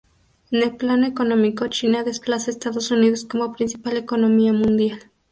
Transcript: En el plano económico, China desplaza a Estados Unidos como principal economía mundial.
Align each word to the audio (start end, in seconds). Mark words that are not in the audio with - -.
En 0.49 0.63
el 0.63 0.77
plano 0.77 1.05
económico, 1.05 1.67
China 1.67 2.03
desplaza 2.03 2.49
a 2.49 2.53
Estados 2.55 2.89
Unidos 2.89 3.23
como 3.23 3.53
principal 3.53 3.97
economía 3.97 4.51
mundial. 4.51 4.99